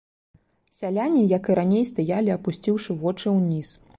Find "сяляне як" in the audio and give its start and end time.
0.77-1.43